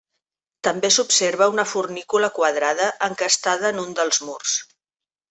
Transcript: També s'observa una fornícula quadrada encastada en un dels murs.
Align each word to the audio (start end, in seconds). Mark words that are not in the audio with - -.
També 0.67 0.89
s'observa 0.93 1.47
una 1.55 1.65
fornícula 1.73 2.31
quadrada 2.37 2.87
encastada 3.09 3.71
en 3.75 3.83
un 3.85 3.95
dels 4.01 4.23
murs. 4.31 4.57